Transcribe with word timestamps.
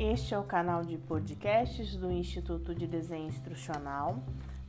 Este 0.00 0.32
é 0.32 0.38
o 0.38 0.42
canal 0.42 0.82
de 0.82 0.96
podcasts 0.96 1.94
do 1.94 2.10
Instituto 2.10 2.74
de 2.74 2.86
Desenho 2.86 3.28
Instrucional. 3.28 4.18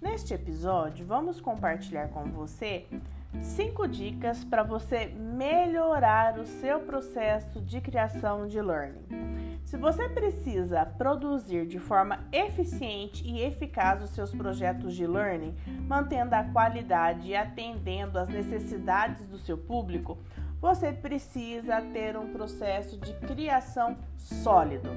Neste 0.02 0.34
episódio, 0.34 1.06
vamos 1.06 1.40
compartilhar 1.40 2.10
com 2.10 2.26
você 2.26 2.86
cinco 3.40 3.88
dicas 3.88 4.44
para 4.44 4.62
você 4.62 5.06
melhorar 5.06 6.38
o 6.38 6.46
seu 6.46 6.82
processo 6.82 7.62
de 7.62 7.80
criação 7.80 8.46
de 8.46 8.62
learning. 8.62 9.06
Se 9.64 9.78
você 9.78 10.10
precisa 10.10 10.86
produzir 10.86 11.66
de 11.66 11.80
forma 11.80 12.20
eficiente 12.30 13.26
e 13.26 13.40
eficaz 13.42 14.04
os 14.04 14.10
seus 14.10 14.36
projetos 14.36 14.94
de 14.94 15.08
learning, 15.08 15.56
mantendo 15.88 16.36
a 16.36 16.44
qualidade 16.44 17.30
e 17.30 17.38
atendendo 17.38 18.20
às 18.20 18.28
necessidades 18.28 19.26
do 19.30 19.38
seu 19.38 19.58
público, 19.58 20.18
você 20.62 20.94
precisa 20.94 21.82
ter 21.82 22.16
um 22.16 22.32
processo 22.32 22.96
de 22.98 23.14
criação 23.16 23.98
sólido. 24.16 24.90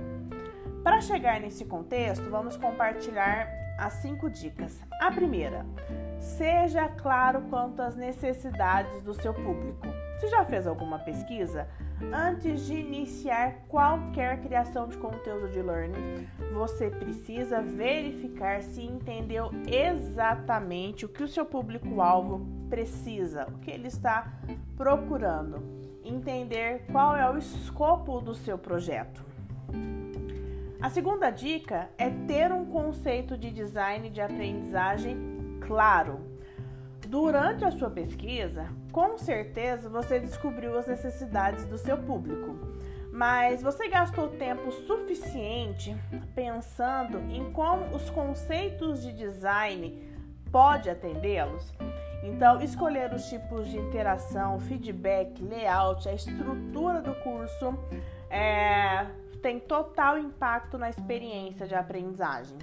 Para 0.83 1.01
chegar 1.01 1.41
nesse 1.41 1.65
contexto, 1.65 2.29
vamos 2.29 2.57
compartilhar 2.59 3.49
as 3.79 3.95
cinco 3.95 4.29
dicas. 4.29 4.79
A 5.01 5.11
primeira, 5.11 5.65
seja 6.21 6.87
claro 6.89 7.43
quanto 7.49 7.81
às 7.81 7.97
necessidades 7.97 9.03
do 9.03 9.15
seu 9.15 9.33
público. 9.33 9.87
Você 10.19 10.29
já 10.29 10.45
fez 10.45 10.67
alguma 10.67 10.99
pesquisa? 10.99 11.67
Antes 12.13 12.67
de 12.67 12.75
iniciar 12.75 13.65
qualquer 13.69 14.41
criação 14.43 14.87
de 14.87 14.97
conteúdo 14.99 15.49
de 15.49 15.63
learning, 15.63 16.29
você 16.53 16.91
precisa 16.91 17.63
verificar 17.63 18.63
se 18.63 18.83
entendeu 18.83 19.51
exatamente 19.67 21.07
o 21.07 21.09
que 21.09 21.23
o 21.23 21.29
seu 21.29 21.47
público-alvo 21.47 22.47
precisa, 22.75 23.47
o 23.47 23.59
que 23.59 23.71
ele 23.71 23.87
está 23.87 24.33
procurando, 24.77 25.63
entender 26.05 26.85
qual 26.91 27.17
é 27.17 27.31
o 27.31 27.39
escopo 27.39 28.21
do 28.21 28.35
seu 28.35 28.59
projeto. 28.59 29.25
A 30.83 30.91
segunda 30.91 31.31
dica 31.31 31.89
é 31.97 32.11
ter 32.11 32.51
um 32.51 32.67
conceito 32.67 33.39
de 33.39 33.53
design 33.53 34.11
de 34.11 34.21
aprendizagem 34.21 35.17
claro. 35.61 36.19
Durante 37.07 37.65
a 37.65 37.71
sua 37.71 37.91
pesquisa, 37.91 38.67
com 38.91 39.17
certeza 39.17 39.89
você 39.89 40.19
descobriu 40.19 40.77
as 40.77 40.89
necessidades 40.89 41.65
do 41.67 41.79
seu 41.79 41.97
público, 41.97 42.57
mas 43.13 43.63
você 43.63 43.89
gastou 43.89 44.31
tempo 44.31 44.73
suficiente 44.73 45.97
pensando 46.35 47.21
em 47.31 47.53
como 47.53 47.95
os 47.95 48.11
conceitos 48.11 49.01
de 49.01 49.13
design 49.13 50.13
pode 50.51 50.91
atendê-los? 50.91 51.73
Então, 52.25 52.61
escolher 52.63 53.13
os 53.13 53.29
tipos 53.29 53.69
de 53.69 53.77
interação, 53.77 54.59
feedback, 54.59 55.43
layout, 55.43 56.09
a 56.09 56.15
estrutura 56.15 57.03
do 57.03 57.15
curso 57.17 57.79
é, 58.31 59.07
tem 59.43 59.61
total 59.61 60.19
impacto 60.19 60.79
na 60.79 60.89
experiência 60.89 61.67
de 61.67 61.75
aprendizagem. 61.75 62.57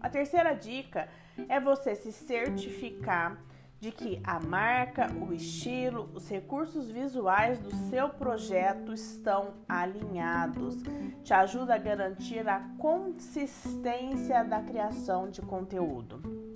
A 0.00 0.10
terceira 0.10 0.52
dica 0.52 1.08
é 1.48 1.60
você 1.60 1.94
se 1.94 2.12
certificar 2.12 3.38
de 3.80 3.92
que 3.92 4.20
a 4.24 4.40
marca, 4.40 5.12
o 5.12 5.32
estilo, 5.32 6.10
os 6.14 6.28
recursos 6.28 6.90
visuais 6.90 7.58
do 7.58 7.70
seu 7.90 8.08
projeto 8.08 8.92
estão 8.92 9.54
alinhados. 9.68 10.76
Te 11.22 11.32
ajuda 11.32 11.74
a 11.74 11.78
garantir 11.78 12.48
a 12.48 12.60
consistência 12.78 14.42
da 14.42 14.60
criação 14.62 15.30
de 15.30 15.40
conteúdo. 15.42 16.53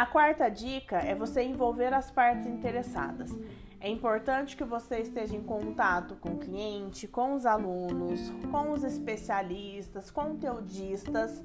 A 0.00 0.06
quarta 0.06 0.48
dica 0.48 0.96
é 0.96 1.14
você 1.14 1.42
envolver 1.42 1.92
as 1.92 2.10
partes 2.10 2.46
interessadas. 2.46 3.38
É 3.78 3.86
importante 3.86 4.56
que 4.56 4.64
você 4.64 5.00
esteja 5.00 5.36
em 5.36 5.42
contato 5.42 6.16
com 6.16 6.30
o 6.30 6.38
cliente, 6.38 7.06
com 7.06 7.34
os 7.34 7.44
alunos, 7.44 8.32
com 8.50 8.72
os 8.72 8.82
especialistas, 8.82 10.10
conteudistas, 10.10 11.44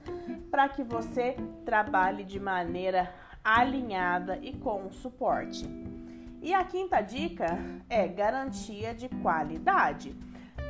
para 0.50 0.70
que 0.70 0.86
você 0.86 1.36
trabalhe 1.66 2.24
de 2.24 2.40
maneira 2.40 3.14
alinhada 3.44 4.40
e 4.42 4.54
com 4.54 4.90
suporte. 4.90 5.68
E 6.42 6.54
a 6.54 6.64
quinta 6.64 7.02
dica 7.02 7.60
é 7.90 8.08
garantia 8.08 8.96
de 8.96 9.10
qualidade. 9.10 10.16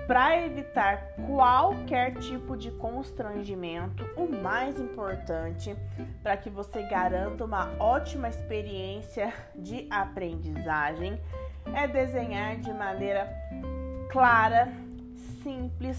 Para 0.07 0.39
evitar 0.45 1.16
qualquer 1.25 2.13
tipo 2.16 2.55
de 2.55 2.69
constrangimento, 2.69 4.07
o 4.16 4.27
mais 4.27 4.79
importante 4.79 5.75
para 6.21 6.38
que 6.38 6.47
você 6.47 6.83
garanta 6.83 7.43
uma 7.43 7.71
ótima 7.79 8.29
experiência 8.29 9.33
de 9.55 9.88
aprendizagem 9.89 11.19
é 11.73 11.88
desenhar 11.88 12.57
de 12.57 12.71
maneira 12.71 13.27
clara, 14.09 14.71
simples, 15.41 15.97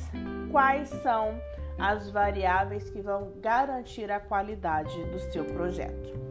quais 0.53 0.89
são 0.89 1.41
as 1.77 2.09
variáveis 2.09 2.89
que 2.89 3.01
vão 3.01 3.33
garantir 3.41 4.11
a 4.11 4.21
qualidade 4.21 5.03
do 5.07 5.19
seu 5.19 5.45
projeto. 5.45 6.26